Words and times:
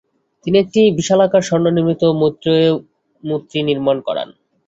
তিনি 0.45 0.57
একটি 0.59 0.81
বিশালাকার 0.97 1.47
স্বর্ণ 1.47 1.65
নির্মিত 1.69 2.03
মৈত্রেয় 2.21 2.69
মূর্তি 3.23 3.57
নির্মাণ 3.69 3.97
করান। 4.07 4.29